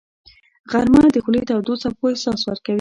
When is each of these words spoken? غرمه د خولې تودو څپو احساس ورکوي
غرمه 0.71 0.99
د 1.13 1.17
خولې 1.23 1.41
تودو 1.49 1.73
څپو 1.81 2.05
احساس 2.11 2.39
ورکوي 2.45 2.69